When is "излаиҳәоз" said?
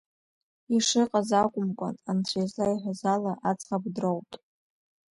2.45-3.01